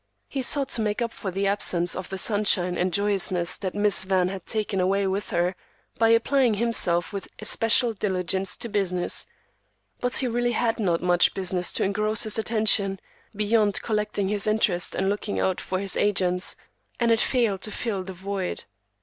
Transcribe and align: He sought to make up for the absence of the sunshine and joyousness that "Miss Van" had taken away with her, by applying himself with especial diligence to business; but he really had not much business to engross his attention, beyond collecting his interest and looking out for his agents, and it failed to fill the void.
He 0.27 0.41
sought 0.41 0.69
to 0.69 0.81
make 0.81 0.99
up 0.99 1.11
for 1.13 1.29
the 1.29 1.45
absence 1.45 1.95
of 1.95 2.09
the 2.09 2.17
sunshine 2.17 2.75
and 2.75 2.91
joyousness 2.91 3.55
that 3.59 3.75
"Miss 3.75 4.03
Van" 4.03 4.29
had 4.29 4.47
taken 4.47 4.79
away 4.81 5.05
with 5.05 5.29
her, 5.29 5.55
by 5.99 6.09
applying 6.09 6.55
himself 6.55 7.13
with 7.13 7.27
especial 7.37 7.93
diligence 7.93 8.57
to 8.57 8.67
business; 8.67 9.27
but 9.99 10.15
he 10.15 10.27
really 10.27 10.53
had 10.53 10.79
not 10.79 11.03
much 11.03 11.35
business 11.35 11.71
to 11.73 11.83
engross 11.83 12.23
his 12.23 12.39
attention, 12.39 12.99
beyond 13.35 13.83
collecting 13.83 14.27
his 14.27 14.47
interest 14.47 14.95
and 14.95 15.07
looking 15.07 15.39
out 15.39 15.61
for 15.61 15.77
his 15.77 15.95
agents, 15.95 16.55
and 16.99 17.11
it 17.11 17.19
failed 17.19 17.61
to 17.61 17.69
fill 17.69 18.01
the 18.01 18.11
void. 18.11 18.63